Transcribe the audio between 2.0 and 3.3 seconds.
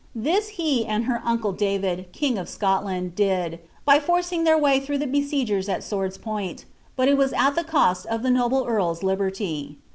king of Scodand,